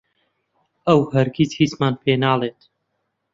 ئەو 0.87 0.99
هەرگیز 1.13 1.51
هیچمان 1.61 1.93
پێ 2.03 2.13
ناڵێت. 2.23 2.59